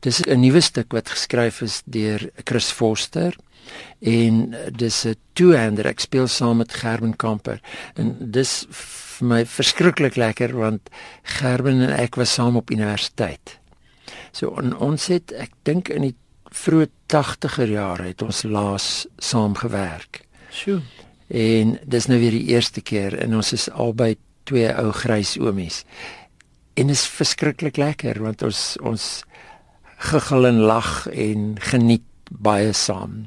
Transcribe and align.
Dis 0.00 0.20
'n 0.22 0.40
nuwe 0.40 0.60
stuk 0.60 0.92
wat 0.92 1.08
geskryf 1.08 1.62
is 1.62 1.82
deur 1.84 2.30
Chris 2.44 2.70
Foster 2.70 3.36
en 4.00 4.54
dis 4.72 5.04
'n 5.04 5.16
two-hander. 5.32 5.86
Ek 5.86 6.00
speel 6.00 6.28
saam 6.28 6.56
met 6.56 6.72
Gerben 6.72 7.16
Kamper 7.16 7.60
en 7.94 8.16
dis 8.18 8.66
vir 8.70 9.26
my 9.26 9.46
verskriklik 9.46 10.16
lekker 10.16 10.54
want 10.56 10.90
Gerben 11.22 11.80
en 11.80 11.90
ek 11.90 12.14
was 12.14 12.32
saam 12.32 12.56
op 12.56 12.70
universiteit. 12.70 13.58
So 14.32 14.48
on, 14.48 14.76
ons 14.76 15.06
het 15.06 15.32
ek 15.32 15.50
dink 15.62 15.88
in 15.88 16.02
die 16.02 16.14
vroeë 16.54 16.88
80er 17.12 17.68
jare 17.68 18.08
het 18.12 18.22
ons 18.22 18.42
laas 18.42 19.06
saam 19.18 19.54
gewerk. 19.54 20.22
Sjoe. 20.52 20.80
En 21.28 21.78
dis 21.84 22.06
nou 22.06 22.18
weer 22.20 22.36
die 22.36 22.48
eerste 22.54 22.80
keer 22.80 23.18
en 23.18 23.34
ons 23.34 23.52
is 23.52 23.68
albei 23.70 24.16
twee 24.44 24.70
ou 24.72 24.92
grys 24.92 25.36
oomies. 25.36 25.84
En 26.74 26.88
is 26.88 27.06
verskriklik 27.06 27.76
lekker 27.76 28.22
want 28.22 28.42
ons 28.42 28.76
ons 28.80 29.08
gegil 29.98 30.46
en 30.46 30.60
lag 30.70 31.06
en 31.10 31.56
geniet 31.70 32.04
baie 32.30 32.72
saam. 32.76 33.26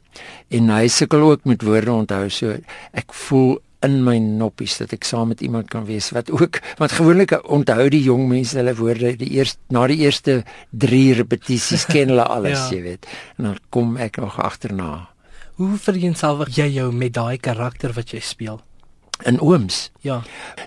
En 0.53 0.69
hy 0.69 0.87
sukkel 0.87 1.25
ook 1.25 1.45
met 1.49 1.65
woorde 1.65 1.91
onthou 1.91 2.29
so 2.29 2.55
ek 2.93 3.13
voel 3.25 3.59
in 3.81 4.01
my 4.05 4.17
noppies 4.21 4.77
dat 4.77 4.93
ek 4.93 5.07
saam 5.09 5.31
met 5.33 5.41
iemand 5.41 5.71
kan 5.73 5.87
wees 5.87 6.11
wat 6.13 6.29
ook 6.29 6.59
want 6.77 6.93
gewoonlik 6.93 7.33
onthou 7.49 7.87
die 7.89 8.03
jong 8.05 8.27
mense 8.29 8.59
hulle 8.59 8.75
woorde 8.77 9.15
die 9.17 9.31
eerste 9.39 9.73
na 9.73 9.87
die 9.89 10.03
eerste 10.05 10.43
3 10.69 10.99
repetisies 11.23 11.87
ken 11.89 12.13
hulle 12.13 12.27
alles 12.35 12.59
ja. 12.59 12.75
jy 12.75 12.81
weet 12.85 13.09
en 13.39 13.49
dan 13.49 13.61
kom 13.73 13.97
ek 13.97 14.21
nog 14.21 14.37
agterna. 14.39 14.91
Hoe 15.57 15.77
vereenselwig 15.77 16.53
jy 16.57 16.69
jou 16.77 16.91
met 16.93 17.17
daai 17.17 17.37
karakter 17.41 17.93
wat 17.97 18.13
jy 18.13 18.21
speel? 18.21 18.61
in 19.25 19.39
ooms. 19.41 19.91
Ja. 20.01 20.21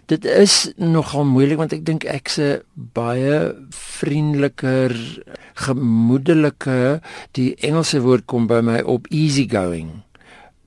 Dit 0.06 0.24
is 0.24 0.72
nogal 0.76 1.24
moeilik 1.26 1.58
want 1.58 1.72
ek 1.74 1.84
dink 1.86 2.04
ek's 2.04 2.38
'n 2.38 2.62
baie 2.74 3.54
vriendeliker, 3.70 4.94
gemoedelike, 5.54 7.00
die 7.38 7.54
Engelse 7.64 8.02
woord 8.04 8.26
kom 8.30 8.48
by 8.50 8.60
my 8.64 8.80
op 8.82 9.06
easygoing 9.10 10.02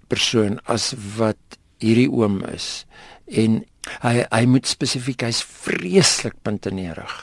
persoon 0.07 0.61
as 0.71 0.93
wat 1.17 1.59
hierdie 1.83 2.09
oom 2.09 2.39
is. 2.47 2.85
En 3.27 3.61
hy 4.03 4.15
hy 4.23 4.43
moet 4.49 4.67
spesifiek 4.67 5.27
hy's 5.27 5.43
vreeslik 5.43 6.37
puntenerig 6.43 7.15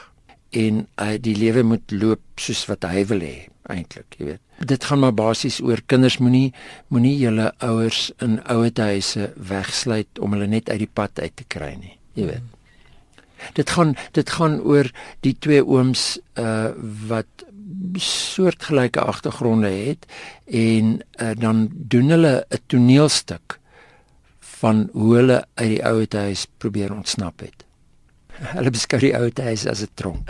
en 0.55 0.84
hy 1.00 1.16
die 1.22 1.34
lewe 1.36 1.64
moet 1.66 1.92
loop 1.92 2.22
soos 2.41 2.62
wat 2.70 2.86
hy 2.86 3.03
wil 3.11 3.25
hê 3.25 3.36
eintlik, 3.72 4.19
jy 4.19 4.27
weet. 4.28 4.42
Dit 4.70 4.84
gaan 4.86 5.00
maar 5.03 5.14
basies 5.16 5.58
oor 5.64 5.81
kinders 5.91 6.19
moenie 6.22 6.53
moenie 6.92 7.16
julle 7.19 7.48
ouers 7.64 8.10
in 8.25 8.36
ouete 8.53 8.91
huise 8.92 9.31
wegsluit 9.50 10.20
om 10.22 10.36
hulle 10.36 10.48
net 10.50 10.70
uit 10.70 10.84
die 10.84 10.91
pad 11.00 11.22
uit 11.22 11.34
te 11.41 11.47
kry 11.48 11.72
nie, 11.81 11.97
jy 12.19 12.28
weet. 12.28 12.50
Dit 13.58 13.72
gaan 13.77 13.94
dit 14.16 14.31
gaan 14.36 14.60
oor 14.62 14.88
die 15.27 15.34
twee 15.34 15.64
ooms 15.64 16.14
uh 16.41 16.70
wat 17.08 17.47
soortgelyke 17.92 19.00
agtergronde 19.00 19.68
het 19.68 20.06
en 20.46 21.00
uh, 21.22 21.30
dan 21.38 21.68
doen 21.72 22.08
hulle 22.08 22.46
'n 22.48 22.62
toneelstuk 22.66 23.58
van 24.64 24.88
hoe 24.92 25.14
hulle 25.14 25.44
uit 25.54 25.68
die 25.68 25.84
ouete 25.84 26.16
huis 26.16 26.46
probeer 26.58 26.92
ontsnap 26.94 27.41
het. 27.41 27.64
Hulle 28.56 28.70
beskou 28.70 29.00
die 29.00 29.16
ouete 29.16 29.42
huis 29.42 29.66
as 29.66 29.82
'n 29.82 29.91
tronk. 29.94 30.28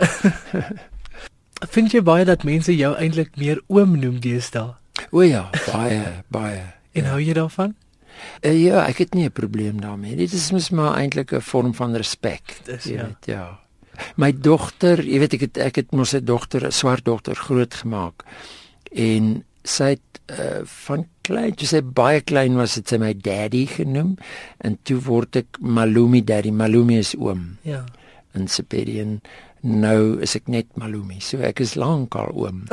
Vind 1.75 1.91
jy 1.91 2.01
baie 2.03 2.25
dat 2.25 2.43
mense 2.43 2.75
jou 2.75 2.95
eintlik 2.95 3.35
meer 3.37 3.61
oom 3.67 3.99
noem 3.99 4.19
deesdae? 4.19 4.75
O 5.11 5.21
ja, 5.21 5.49
baie, 5.71 6.23
baie. 6.27 6.63
En 6.95 7.03
ja. 7.03 7.09
hou 7.09 7.19
jy 7.19 7.33
daarvan? 7.35 7.73
Uh, 8.39 8.53
ja, 8.55 8.85
ek 8.87 8.97
het 8.97 9.13
nie 9.13 9.25
'n 9.27 9.31
probleem 9.31 9.81
daarmee. 9.81 10.15
Dit 10.15 10.31
is 10.31 10.51
mos 10.51 10.69
maar 10.69 10.95
eintlik 10.95 11.31
'n 11.31 11.41
vorm 11.41 11.73
van 11.73 11.95
respek. 11.95 12.59
Dis 12.63 12.83
ja. 12.83 13.03
Weet, 13.03 13.25
ja. 13.25 13.59
My 14.15 14.31
dogter, 14.31 15.01
jy 15.03 15.19
weet 15.19 15.37
ek 15.37 15.41
het 15.47 15.57
ek 15.57 15.75
het 15.75 15.91
mos 15.91 16.13
'n 16.13 16.25
dogter, 16.25 16.65
'n 16.67 16.71
swart 16.71 17.05
dogter 17.05 17.35
groot 17.35 17.73
gemaak. 17.73 18.23
En 18.91 19.43
sy 19.63 19.95
het 19.97 20.21
uh, 20.31 20.61
van 20.63 21.07
klein, 21.21 21.55
toe 21.55 21.67
sy 21.67 21.81
baie 21.81 22.21
klein 22.21 22.55
was, 22.55 22.75
het 22.75 22.89
sy 22.89 22.97
my 22.97 23.13
daddy 23.13 23.65
genoem 23.65 24.15
en 24.57 24.77
toe 24.83 24.99
word 25.01 25.35
ek 25.35 25.59
Malumi 25.59 26.21
daddy. 26.23 26.51
Malumi 26.51 26.97
is 26.97 27.15
oom. 27.17 27.57
Ja. 27.63 27.85
In 28.33 28.47
Siberian 28.47 29.21
nou 29.65 30.21
is 30.21 30.35
ek 30.37 30.47
net 30.51 30.69
Malumi. 30.77 31.19
So 31.23 31.41
ek 31.45 31.59
is 31.65 31.75
lankal 31.75 32.29
oom. 32.33 32.65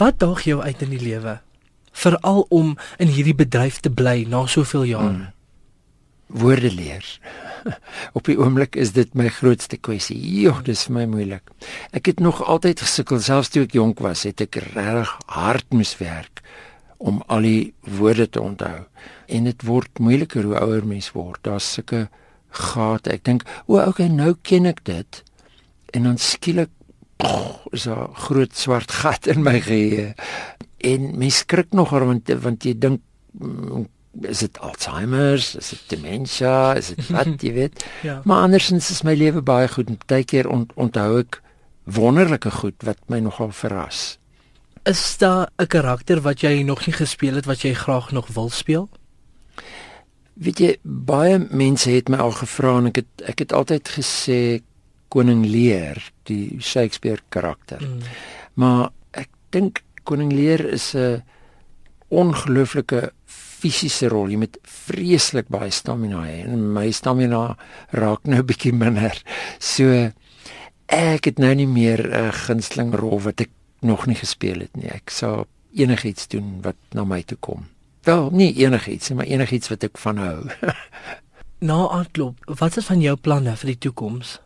Wat 0.00 0.18
daag 0.18 0.42
jou 0.44 0.60
uit 0.60 0.82
in 0.82 0.92
die 0.92 1.02
lewe? 1.02 1.38
Veral 1.96 2.44
om 2.52 2.74
in 3.00 3.08
hierdie 3.08 3.36
bedryf 3.36 3.80
te 3.80 3.90
bly 3.90 4.26
na 4.28 4.44
soveel 4.50 4.84
jare. 4.90 5.14
Hmm. 5.14 5.32
Woorde 6.26 6.72
leer. 6.74 7.06
Op 8.18 8.26
die 8.26 8.38
oomblik 8.38 8.76
is 8.76 8.92
dit 8.96 9.14
my 9.14 9.28
grootste 9.30 9.78
kwessie. 9.78 10.18
Jo, 10.40 10.56
dis 10.66 10.86
vir 10.88 10.96
my 10.98 11.04
moeilik. 11.10 11.52
Ek 11.94 12.10
het 12.10 12.22
nog 12.22 12.42
altyd 12.42 12.82
gesukkel 12.82 13.20
selfs 13.22 13.52
toe 13.54 13.66
ek 13.66 13.76
jonk 13.78 14.02
was, 14.02 14.24
het 14.26 14.42
ek 14.42 14.58
regtig 14.72 15.12
hard 15.30 15.68
moes 15.74 15.94
werk 16.02 16.42
om 16.96 17.20
al 17.28 17.44
die 17.44 17.74
woorde 17.98 18.28
te 18.32 18.40
onthou. 18.40 18.86
En 19.28 19.46
dit 19.46 19.66
word 19.68 20.00
moeiliker 20.00 20.46
hoe 20.48 20.56
ouer 20.58 20.86
mens 20.86 21.10
word. 21.14 21.42
Daar's 21.44 21.68
sulke 21.76 22.06
gate. 22.56 23.12
Ek 23.12 23.26
dink, 23.26 23.44
o, 23.66 23.78
okay, 23.82 24.08
nou 24.08 24.32
ken 24.42 24.66
ek 24.70 24.82
dit. 24.88 25.22
En 25.94 26.08
dan 26.08 26.18
skielik 26.18 26.72
is 27.72 27.86
'n 27.86 28.12
groot 28.26 28.54
swart 28.56 28.90
gat 28.90 29.26
in 29.26 29.42
my 29.42 29.60
geheue. 29.60 30.14
En 30.78 31.18
mens 31.18 31.36
skrik 31.36 31.72
nogal 31.72 32.06
want 32.06 32.28
want 32.28 32.64
jy 32.64 32.74
dink 32.78 33.00
mm, 33.32 33.86
is 34.20 34.38
dit 34.38 34.58
Alzheimer's, 34.58 35.54
is 35.54 35.68
dit 35.68 35.98
demensie, 35.98 36.76
is 36.76 36.92
dit 36.94 37.08
wat 37.08 37.40
jy 37.44 37.52
weet. 37.52 37.84
ja. 38.02 38.20
Maar 38.24 38.42
andersins 38.42 38.90
is 38.90 39.02
my 39.02 39.14
lewe 39.14 39.42
baie 39.42 39.68
goed 39.68 39.88
en 39.88 39.98
baie 40.06 40.24
keer 40.24 40.48
ont, 40.48 40.72
onthou 40.74 41.18
ek 41.18 41.40
wonderlike 41.84 42.50
goed 42.50 42.82
wat 42.82 42.98
my 43.12 43.20
nogal 43.20 43.52
verras. 43.52 44.18
Is 44.86 45.18
daar 45.18 45.50
'n 45.58 45.66
karakter 45.66 46.20
wat 46.20 46.40
jy 46.40 46.62
nog 46.62 46.86
nie 46.86 46.94
gespeel 46.94 47.34
het 47.34 47.46
wat 47.46 47.62
jy 47.62 47.74
graag 47.74 48.12
nog 48.12 48.26
wil 48.34 48.50
speel? 48.50 48.88
Weet 50.34 50.58
jy, 50.58 50.76
baie 50.82 51.38
mense 51.50 51.90
het 51.90 52.08
my 52.08 52.16
al 52.16 52.32
gevra 52.32 52.78
en 52.78 52.86
ek 52.86 52.96
het 52.96 53.22
ek 53.24 53.38
het 53.38 53.52
altyd 53.52 53.88
gesê 53.88 54.62
koning 55.08 55.46
Lear, 55.46 56.12
die 56.22 56.56
Shakespeare 56.60 57.22
karakter. 57.28 57.80
Mm. 57.80 58.02
Maar 58.54 58.90
ek 59.10 59.28
dink 59.50 59.82
koning 60.04 60.32
Lear 60.32 60.60
is 60.60 60.94
'n 60.94 61.22
ongelooflike 62.08 63.12
fisiese 63.66 64.10
rol. 64.12 64.30
Jy 64.30 64.40
moet 64.44 64.58
vreeslik 64.86 65.50
baie 65.52 65.72
stamina 65.74 66.22
hê 66.26 66.44
en 66.44 66.70
my 66.74 66.88
stamina 66.94 67.56
raak 67.96 68.26
nou 68.30 68.42
bietjie 68.50 68.74
minder. 68.76 69.18
So 69.58 70.10
ek 70.86 71.26
het 71.26 71.38
nou 71.42 71.54
nie 71.54 71.66
meer 71.66 72.02
'n 72.06 72.32
gunsteling 72.46 72.94
rol 72.94 73.20
wat 73.20 73.40
ek 73.40 73.50
nog 73.82 74.06
nie 74.06 74.16
gespeel 74.16 74.60
het 74.60 74.76
nie. 74.76 74.90
Ek 74.90 75.10
sal 75.10 75.46
enigiets 75.74 76.28
doen 76.28 76.62
wat 76.62 76.76
na 76.94 77.04
my 77.04 77.22
toe 77.22 77.38
kom. 77.40 77.66
Wel, 78.06 78.30
nie 78.30 78.54
enigiets 78.54 79.08
nie, 79.08 79.16
maar 79.18 79.26
enigiets 79.26 79.68
wat 79.68 79.82
ek 79.82 79.98
van 79.98 80.16
hou. 80.16 80.46
Na 81.68 81.88
aanklop, 81.88 82.36
wat 82.60 82.76
is 82.76 82.86
van 82.86 83.00
jou 83.00 83.16
planne 83.16 83.56
vir 83.56 83.72
die 83.72 83.78
toekoms? 83.88 84.40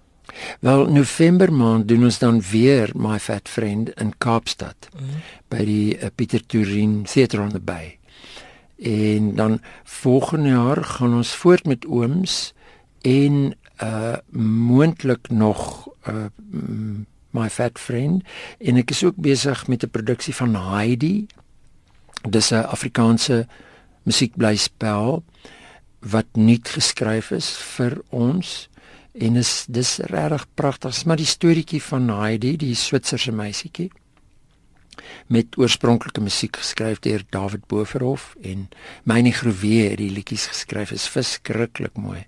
Wel, 0.61 0.87
November 0.87 1.53
maand 1.53 1.89
doen 1.89 2.05
ons 2.05 2.19
dan 2.19 2.41
weer 2.41 2.93
My 2.95 3.19
Fat 3.19 3.49
Friend 3.49 3.91
in 4.01 4.13
Kaapstad 4.19 4.89
mm. 4.95 5.23
by 5.53 5.65
die 5.67 5.97
uh, 5.99 6.09
Pieter 6.15 6.47
Torin 6.47 7.03
Theatre 7.05 7.43
on 7.43 7.51
the 7.51 7.61
Bay. 7.61 7.99
En 8.81 9.35
dan 9.35 9.61
volgende 9.85 10.49
jaar 10.49 10.85
gaan 10.85 11.15
ons 11.15 11.35
voort 11.35 11.67
met 11.67 11.87
ooms 11.87 12.55
en 13.01 13.55
uh 13.83 14.17
moontlik 14.67 15.31
nog 15.31 15.89
uh 16.09 16.25
My 17.31 17.51
Fat 17.51 17.79
Friend. 17.79 18.25
En 18.59 18.77
ek 18.77 18.91
is 18.91 19.05
ook 19.05 19.17
besig 19.17 19.67
met 19.69 19.85
'n 19.85 19.91
produksie 19.91 20.35
van 20.35 20.57
Heidi. 20.57 21.27
Dis 22.29 22.51
'n 22.51 22.55
Afrikaanse 22.55 23.47
musiekblyspel 24.03 25.25
wat 25.99 26.27
nuut 26.33 26.69
geskryf 26.69 27.31
is 27.31 27.57
vir 27.57 28.03
ons 28.09 28.69
en 29.13 29.37
is 29.37 29.67
dis 29.69 29.97
regtig 29.97 30.47
pragtig. 30.55 30.91
Dis 30.91 31.05
maar 31.05 31.17
die 31.17 31.27
storieetjie 31.27 31.83
van 31.83 32.09
Heidi, 32.09 32.57
die 32.57 32.75
Switserse 32.75 33.33
meisietjie 33.33 33.91
met 35.27 35.59
oorspronklike 35.59 36.23
musiek 36.25 36.57
geskryf 36.57 37.03
deur 37.05 37.25
David 37.31 37.67
Boverhof 37.67 38.35
en 38.43 38.69
Myne 39.05 39.33
Groewe 39.33 39.91
het 39.91 39.99
die 39.99 40.11
liedjies 40.11 40.47
geskryf. 40.53 40.93
Is 40.93 41.09
verskriklik 41.09 41.97
mooi. 41.99 42.25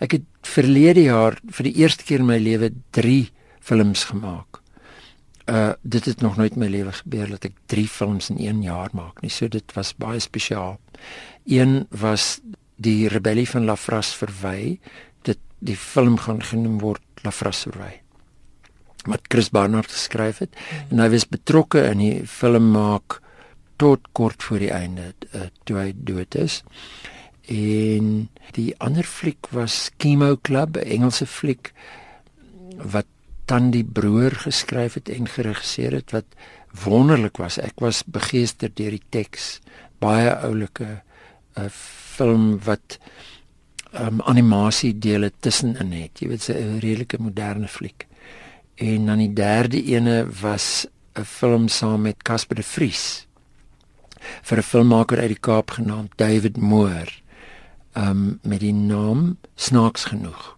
Ek 0.00 0.18
het 0.18 0.26
verlede 0.42 1.06
jaar 1.08 1.38
vir 1.50 1.70
die 1.70 1.76
eerste 1.82 2.04
keer 2.04 2.24
in 2.24 2.30
my 2.30 2.38
lewe 2.38 2.72
3 2.96 3.30
films 3.60 4.04
gemaak 4.10 4.60
uh 5.50 5.72
dit 5.82 6.04
het 6.04 6.20
nog 6.20 6.36
nooit 6.36 6.52
in 6.52 6.58
my 6.58 6.68
lewe 6.68 6.92
gebeur 6.92 7.28
dat 7.28 7.44
ek 7.44 7.56
3 7.66 7.88
films 7.88 8.30
in 8.30 8.38
1 8.38 8.62
jaar 8.62 8.90
maak 8.92 9.22
nie. 9.22 9.30
So 9.30 9.48
dit 9.48 9.72
was 9.74 9.94
baie 9.96 10.20
spesiaal. 10.20 10.78
Een 11.44 11.86
was 11.90 12.40
die 12.76 13.08
rebellie 13.08 13.48
van 13.48 13.64
Lafras 13.64 14.14
verwy. 14.14 14.78
Dit 15.22 15.38
die 15.58 15.76
film 15.76 16.18
gaan 16.18 16.42
genoem 16.42 16.78
word 16.78 17.02
Lafras 17.24 17.66
verwy. 17.66 17.99
Wat 19.06 19.28
Chris 19.28 19.50
Barnard 19.50 19.90
geskryf 19.90 20.38
het 20.38 20.56
en 20.90 20.98
hy 20.98 21.08
was 21.12 21.28
betrokke 21.28 21.82
in 21.90 21.98
die 21.98 22.26
film 22.26 22.70
maak 22.74 23.20
tot 23.80 24.10
kort 24.12 24.42
voor 24.42 24.60
die 24.60 24.72
einde 24.72 25.14
uh, 25.32 25.48
toe 25.64 25.78
hy 25.78 25.92
dood 25.96 26.36
is. 26.36 26.60
En 27.48 28.28
die 28.56 28.74
ander 28.78 29.06
fliek 29.08 29.48
was 29.56 29.90
Chemo 29.96 30.36
Club, 30.36 30.76
'n 30.76 30.84
Engelse 30.98 31.26
fliek 31.26 31.72
wat 32.76 33.08
Tandi 33.44 33.82
Broer 33.84 34.36
geskryf 34.44 34.94
het 34.94 35.08
en 35.08 35.26
geregisseer 35.26 35.92
het 35.92 36.12
wat 36.14 36.28
wonderlik 36.84 37.36
was. 37.36 37.58
Ek 37.58 37.80
was 37.80 38.04
begeester 38.06 38.70
deur 38.74 38.94
die 38.94 39.02
teks. 39.10 39.60
Baie 39.98 40.30
oulike 40.30 41.02
'n 41.56 41.64
uh, 41.64 41.70
film 42.16 42.60
wat 42.64 42.98
um, 43.92 44.20
animasie 44.20 44.98
dele 44.98 45.32
tussenin 45.40 45.92
het. 45.92 46.20
Jy 46.20 46.28
weet 46.28 46.48
'n 46.48 46.78
redelike 46.78 47.18
moderne 47.18 47.68
fliek. 47.68 48.06
En 48.80 49.06
dan 49.06 49.18
die 49.20 49.32
derde 49.32 49.82
ene 49.84 50.26
was 50.40 50.86
'n 51.12 51.24
film 51.24 51.68
saam 51.68 52.00
met 52.00 52.22
Casper 52.22 52.56
de 52.56 52.62
Vries 52.62 53.26
vir 54.42 54.58
'n 54.58 54.62
filmmaker 54.62 55.18
uit 55.18 55.28
die 55.28 55.40
Kaap 55.40 55.70
genaamd 55.70 56.12
David 56.16 56.56
Moore. 56.56 57.12
Um 57.92 58.38
met 58.42 58.60
die 58.60 58.72
naam 58.72 59.38
Snaaks 59.54 60.04
genoeg. 60.04 60.56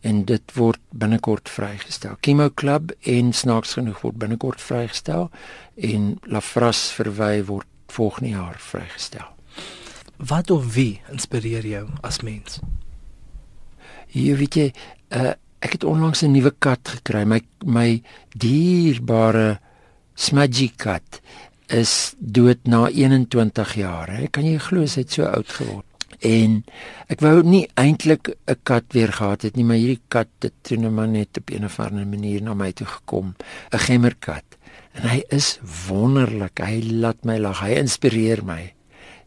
En 0.00 0.24
dit 0.24 0.54
word 0.54 0.78
binnekort 0.90 1.48
vrygestel. 1.48 2.16
Chemo 2.20 2.50
Club 2.54 2.92
en 3.00 3.32
Snaaks 3.32 3.72
genoeg 3.72 4.00
word 4.00 4.16
binnekort 4.16 4.60
vrygestel 4.60 5.30
en 5.74 6.18
Lafras 6.22 6.92
verwy 6.92 7.44
word 7.44 7.66
volgende 7.86 8.28
jaar 8.28 8.56
vrygestel. 8.58 9.28
Wat 10.16 10.50
of 10.50 10.74
wie 10.74 11.00
inspireer 11.10 11.66
jou 11.66 11.88
as 12.00 12.20
mens? 12.20 12.58
Jy 14.06 14.36
weet 14.36 14.54
jy, 14.54 14.72
uh, 15.08 15.32
ek 15.60 15.76
het 15.76 15.84
onlangs 15.84 16.22
'n 16.22 16.32
nuwe 16.32 16.52
kat 16.58 16.88
gekry. 16.88 17.24
My 17.24 17.40
my 17.64 18.02
dierbare 18.36 19.60
smudgy 20.14 20.72
kat 20.76 21.20
is 21.68 22.14
dood 22.18 22.58
na 22.64 22.88
21 22.88 23.74
jaar. 23.74 24.08
Hè? 24.10 24.26
Kan 24.26 24.44
jy 24.44 24.58
glo 24.58 24.86
sy 24.86 25.00
het 25.00 25.12
so 25.12 25.24
oud 25.24 25.48
geword? 25.48 25.86
En 26.20 26.64
ek 27.08 27.20
wou 27.20 27.42
nie 27.42 27.68
eintlik 27.74 28.28
'n 28.46 28.56
kat 28.62 28.84
weer 28.92 29.12
gehad 29.12 29.42
het 29.42 29.56
nie, 29.56 29.64
maar 29.64 29.76
hierdie 29.76 30.02
kat 30.08 30.28
het 30.40 30.52
toe 30.62 30.76
net 30.76 30.92
maar 30.92 31.08
net 31.08 31.36
op 31.38 31.50
'n 31.50 31.64
of 31.64 31.80
ander 31.80 32.06
manier 32.06 32.42
na 32.42 32.54
my 32.54 32.72
toe 32.72 32.86
gekom, 32.86 33.34
'n 33.72 33.78
gemmerkat. 33.78 34.44
En 34.92 35.08
hy 35.08 35.22
is 35.28 35.58
wonderlik. 35.88 36.58
Hy 36.58 36.82
laat 36.82 37.24
my 37.24 37.38
lag. 37.38 37.60
Hy 37.60 37.78
inspireer 37.78 38.44
my 38.44 38.72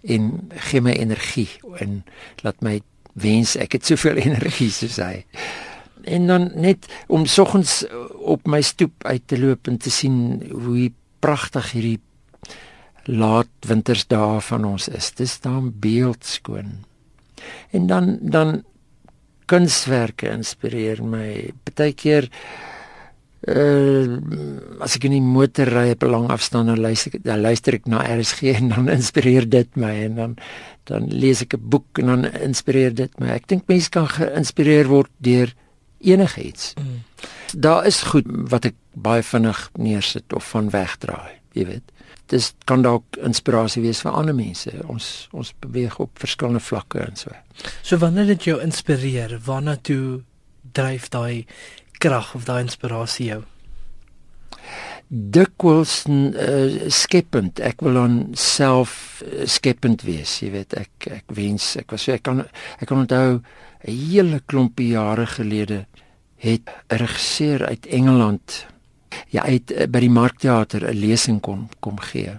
en 0.04 0.50
gee 0.50 0.82
my 0.82 0.92
energie 0.92 1.50
en 1.80 2.04
laat 2.44 2.62
my 2.62 2.82
wens 3.14 3.56
ek 3.56 3.78
het 3.78 3.86
soveel 3.86 4.20
energie 4.28 4.72
soos 4.72 5.00
hy. 5.00 5.24
En 6.04 6.28
dan 6.28 6.52
net 6.56 6.88
om 7.08 7.26
soggens 7.26 7.86
op 8.20 8.48
my 8.48 8.62
stoep 8.62 9.06
uit 9.06 9.22
te 9.26 9.40
loop 9.40 9.68
en 9.68 9.78
te 9.78 9.92
sien 9.92 10.44
hoe 10.52 10.92
pragtig 11.20 11.72
hierdie 11.72 12.00
laat 13.06 13.52
wintersdae 13.68 14.42
van 14.42 14.66
ons 14.66 14.88
is. 14.88 15.12
Dit 15.16 15.30
staan 15.30 15.72
beeldskoon. 15.80 16.84
En 17.72 17.88
dan 17.88 18.18
dan 18.22 18.64
kunswerke 19.46 20.30
inspireer 20.32 21.04
my. 21.04 21.52
Partykeer 21.64 22.30
uh 23.44 24.20
as 24.80 24.96
ek 24.96 25.10
in 25.10 25.18
die 25.18 25.24
motor 25.24 25.68
ry 25.68 25.90
op 25.92 26.04
'n 26.04 26.12
lang 26.12 26.28
afstand 26.32 26.70
en 26.70 26.80
luister 26.80 27.12
dan 27.20 27.42
luister 27.42 27.76
ek 27.76 27.88
na 27.92 28.00
RSG 28.00 28.44
en 28.60 28.70
dan 28.70 28.88
inspireer 28.90 29.50
dit 29.50 29.76
my 29.76 29.92
en 30.08 30.16
dan 30.16 30.36
dan 30.88 31.12
lees 31.12 31.42
ek 31.44 31.56
'n 31.56 31.70
boek 31.70 32.00
en 32.00 32.06
dan 32.06 32.26
inspireer 32.26 32.96
dit 32.96 33.20
my. 33.20 33.36
Ek 33.36 33.48
dink 33.48 33.68
mense 33.68 33.90
kan 33.90 34.08
geïnspireer 34.08 34.88
word 34.88 35.12
deur 35.20 35.54
enigiets. 36.04 36.74
Mm. 36.80 37.04
Daar 37.54 37.86
is 37.86 38.02
goed 38.02 38.28
wat 38.28 38.66
ek 38.66 38.78
baie 38.94 39.24
vinnig 39.24 39.70
neersit 39.78 40.34
of 40.34 40.50
van 40.54 40.70
wegdraai, 40.74 41.40
jy 41.58 41.66
weet. 41.70 41.92
Dis 42.32 42.54
kan 42.70 42.82
dalk 42.82 43.18
inspirasie 43.22 43.84
wees 43.84 44.02
vir 44.02 44.16
ander 44.16 44.36
mense. 44.36 44.72
Ons 44.90 45.28
ons 45.32 45.54
beweeg 45.66 46.00
op 46.02 46.20
verskillende 46.22 46.64
vlakke 46.64 47.04
en 47.04 47.18
so. 47.20 47.34
So 47.82 48.00
wanneer 48.02 48.32
dit 48.34 48.50
jou 48.50 48.60
inspireer, 48.62 49.38
waarna 49.46 49.76
toe 49.76 50.24
dryf 50.74 51.10
daai 51.14 51.46
krag 52.00 52.34
of 52.36 52.48
daai 52.50 52.64
inspirasie 52.64 53.28
jou? 53.28 53.44
Dikwels 55.14 56.08
uh, 56.10 56.90
skepend. 56.90 57.60
Ek 57.62 57.84
wil 57.86 58.00
dan 58.00 58.14
self 58.40 59.22
uh, 59.22 59.44
skepend 59.46 60.02
wees, 60.08 60.40
jy 60.42 60.50
weet. 60.56 60.74
Ek 60.74 61.10
ek 61.20 61.36
wens 61.38 61.76
ek 61.78 61.94
was 61.94 62.08
ek 62.10 62.24
kan 62.26 62.42
ek 62.82 62.88
kan 62.90 63.04
onthou 63.04 63.38
'n 63.38 63.44
hele 64.10 64.40
klompie 64.50 64.96
jare 64.96 65.28
gelede 65.30 65.86
het 66.42 66.66
'n 66.66 66.98
regisseur 66.98 67.66
uit 67.66 67.86
Engeland 67.86 68.66
ja 69.30 69.46
uit 69.46 69.70
uh, 69.70 69.86
by 69.86 70.02
die 70.02 70.10
Markteater 70.10 70.90
'n 70.90 70.98
lesing 70.98 71.42
kom 71.42 71.70
kom 71.80 72.00
gee. 72.00 72.34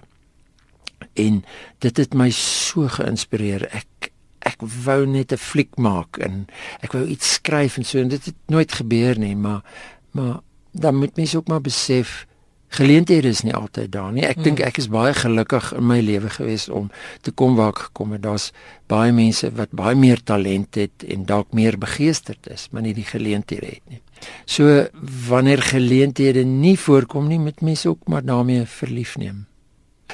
En 1.15 1.43
dit 1.79 1.97
het 1.97 2.13
my 2.13 2.29
so 2.29 2.91
geïnspireer. 2.91 3.71
Ek 3.71 4.11
ek 4.43 4.59
wou 4.83 5.05
net 5.07 5.31
'n 5.31 5.39
fliek 5.39 5.77
maak 5.77 6.19
en 6.19 6.47
ek 6.83 6.91
wou 6.91 7.07
iets 7.07 7.39
skryf 7.39 7.77
en 7.77 7.85
so 7.85 7.99
en 7.99 8.11
dit 8.11 8.25
het 8.25 8.39
nooit 8.47 8.71
gebeur 8.71 9.15
nie, 9.17 9.35
maar 9.35 9.63
maar 10.11 10.43
dan 10.71 10.95
moet 10.95 11.15
mens 11.15 11.35
ook 11.35 11.47
maar 11.47 11.61
besef 11.61 12.27
geleenthede 12.69 13.27
is 13.27 13.41
nie 13.41 13.53
altyd 13.55 13.91
daar 13.91 14.11
nie. 14.11 14.25
Ek 14.25 14.37
mm. 14.37 14.43
dink 14.43 14.59
ek 14.59 14.79
is 14.81 14.89
baie 14.91 15.13
gelukkig 15.13 15.71
in 15.77 15.85
my 15.87 15.99
lewe 16.01 16.29
gewees 16.29 16.69
om 16.69 16.89
te 17.21 17.31
kom 17.31 17.55
waar 17.55 17.73
ek 17.75 17.85
gekom 17.89 18.15
het. 18.15 18.23
Daar's 18.25 18.51
baie 18.91 19.11
mense 19.15 19.51
wat 19.55 19.71
baie 19.71 19.95
meer 19.95 20.23
talent 20.23 20.75
het 20.75 21.05
en 21.07 21.25
dalk 21.25 21.53
meer 21.53 21.77
begeesterd 21.77 22.47
is, 22.51 22.67
maar 22.71 22.81
nie 22.81 22.95
die 22.97 23.07
geleenthede 23.07 23.77
het 23.77 23.85
nie. 23.89 24.01
So 24.45 24.87
wanneer 25.29 25.61
geleenthede 25.61 26.43
nie 26.43 26.77
voorkom 26.79 27.27
nie, 27.27 27.39
moet 27.39 27.61
mens 27.61 27.85
ook 27.85 28.07
maar 28.07 28.25
daarmee 28.25 28.65
verlief 28.65 29.15
neem. 29.17 29.45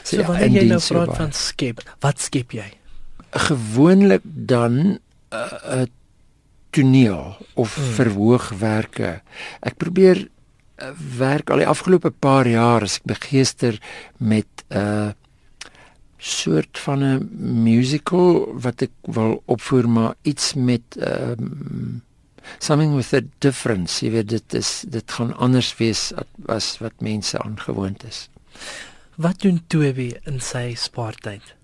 So, 0.04 0.18
so 0.18 0.27
wanneer 0.27 0.62
jy 0.62 0.68
nou 0.69 0.83
praat 0.88 1.18
van 1.18 1.33
skep, 1.36 1.81
wat 2.00 2.19
skep 2.19 2.56
jy? 2.56 2.69
gewoonlik 3.31 4.21
dan 4.24 4.74
'n 4.74 5.00
uh, 5.33 5.51
uh, 5.65 5.81
toneel 6.69 7.38
of 7.54 7.75
hmm. 7.75 7.83
verhoogwerke. 7.83 9.21
Ek 9.59 9.77
probeer 9.77 10.27
werk 11.18 11.50
al 11.50 11.63
die 11.63 11.68
afgelope 11.68 12.12
paar 12.12 12.48
jaar 12.48 12.86
as 12.86 13.00
ek 13.01 13.10
begeester 13.16 13.80
met 14.18 14.66
'n 14.69 14.78
uh, 14.78 15.10
soort 16.22 16.80
van 16.80 17.04
'n 17.04 17.30
musical 17.63 18.54
wat 18.54 18.81
ek 18.81 18.94
wil 19.01 19.42
opvoer 19.45 19.89
maar 19.89 20.13
iets 20.22 20.54
met 20.54 20.81
um, 20.98 22.01
something 22.60 22.95
with 22.95 23.13
a 23.13 23.22
difference. 23.39 24.06
Jy 24.06 24.12
weet 24.12 24.30
dit 24.30 24.54
is 24.54 24.83
dit 24.88 25.12
gaan 25.12 25.33
anders 25.38 25.74
wees 25.78 26.12
as 26.45 26.78
wat 26.78 27.01
mense 27.01 27.39
aangewoond 27.39 28.04
is. 28.04 28.30
Wat 29.16 29.42
doen 29.42 29.62
Toby 29.68 30.13
in 30.25 30.39
sy 30.39 30.74
spaartyd? 30.78 31.56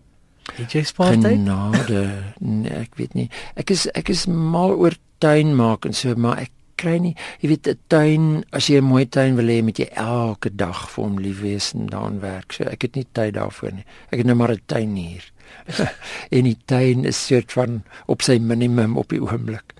Het 0.57 0.71
jy 0.71 0.83
spaartyd? 0.83 1.37
Genade. 1.37 2.03
Nee, 2.39 2.73
ek 2.85 2.95
weet 2.95 3.13
nie. 3.13 3.29
Ek 3.55 3.69
is 3.73 3.87
ek 3.93 4.09
is 4.09 4.25
mal 4.25 4.73
oor 4.77 4.95
tuin 5.23 5.55
maak 5.57 5.85
en 5.85 5.93
so, 5.97 6.13
maar 6.15 6.41
ek 6.45 6.51
kry 6.77 6.97
nie, 7.01 7.13
jy 7.41 7.49
weet 7.51 7.67
'n 7.67 7.79
tuin, 7.89 8.43
as 8.51 8.67
jy 8.69 8.77
'n 8.77 8.89
mooi 8.89 9.05
tuin 9.05 9.35
wil 9.35 9.49
hê, 9.49 9.61
moet 9.63 9.79
jy 9.79 9.89
elke 9.93 10.49
dag 10.49 10.89
vir 10.89 11.03
hom 11.03 11.17
lief 11.19 11.41
wees 11.41 11.73
en 11.73 11.87
daaraan 11.87 12.19
werk. 12.19 12.53
So 12.53 12.63
ek 12.63 12.81
het 12.81 12.95
nie 12.95 13.07
tyd 13.11 13.33
daarvoor 13.33 13.73
nie. 13.73 13.85
Ek 14.11 14.19
het 14.19 14.25
nou 14.25 14.35
maar 14.35 14.51
'n 14.51 14.61
tuin 14.65 14.95
hier. 14.95 15.23
en 16.35 16.43
die 16.43 16.57
tuin 16.65 17.05
is 17.05 17.25
soort 17.27 17.51
van 17.51 17.83
op 18.07 18.21
sy 18.21 18.37
minimum 18.37 18.97
op 18.97 19.09
die 19.09 19.21
oomblik. 19.21 19.73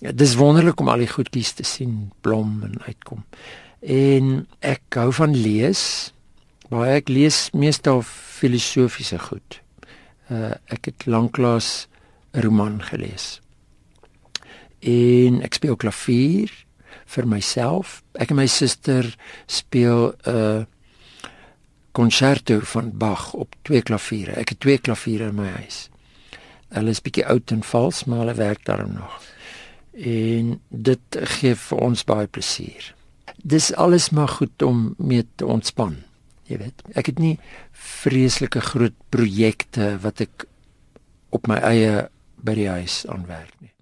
Ja, 0.00 0.12
dis 0.12 0.34
wonderlik 0.34 0.80
om 0.80 0.88
al 0.88 0.98
die 0.98 1.08
goedjies 1.08 1.52
te 1.52 1.64
sien 1.64 2.12
blom 2.20 2.62
en 2.62 2.82
uitkom. 2.86 3.24
En 3.80 4.46
ek 4.60 4.82
hou 4.94 5.12
van 5.12 5.34
lees. 5.34 6.12
Baie 6.68 6.96
ek 6.96 7.08
lees 7.08 7.50
meestal 7.52 8.02
filosofiese 8.02 9.18
goed 9.18 9.64
uh, 10.30 10.54
ek 10.72 10.90
het 10.90 11.06
lanklaas 11.06 11.86
'n 12.32 12.40
roman 12.40 12.82
gelees. 12.82 13.40
En 14.84 15.40
ek 15.44 15.56
speel 15.56 15.76
klavier 15.80 16.52
vir 17.14 17.28
myself. 17.28 18.02
Ek 18.20 18.32
en 18.32 18.40
my 18.42 18.46
suster 18.50 19.08
speel 19.46 20.12
'n 20.12 20.30
uh, 20.30 20.64
konserto 21.94 22.60
van 22.60 22.90
Bach 22.98 23.32
op 23.32 23.54
twee 23.62 23.82
klaviere. 23.82 24.32
Ek 24.32 24.48
het 24.48 24.60
twee 24.60 24.78
klaviere 24.78 25.28
in 25.30 25.38
my 25.38 25.48
huis. 25.62 25.88
Hulle 26.74 26.90
is 26.90 27.02
bietjie 27.04 27.26
oud 27.30 27.52
en 27.54 27.62
vals, 27.62 28.04
maar 28.04 28.24
hulle 28.24 28.34
werk 28.34 28.64
daarom 28.66 28.96
nog. 28.98 29.20
En 29.94 30.60
dit 30.68 31.18
gee 31.36 31.54
vir 31.54 31.84
ons 31.86 32.04
baie 32.04 32.26
plesier. 32.26 32.94
Dis 33.36 33.70
alles 33.74 34.10
maar 34.10 34.28
goed 34.28 34.62
om 34.62 34.94
mee 34.98 35.26
te 35.36 35.46
ontspan. 35.46 36.00
Jy 36.50 36.58
weet, 36.58 36.82
ek 36.98 37.12
het 37.12 37.22
nie 37.22 37.36
vreeslike 37.72 38.60
groot 38.60 38.96
projekte 39.14 39.94
wat 40.02 40.24
ek 40.26 40.48
op 41.30 41.46
my 41.46 41.60
eie 41.62 42.08
by 42.44 42.58
die 42.58 42.68
huis 42.68 43.04
aanwerk 43.06 43.54
nie. 43.60 43.73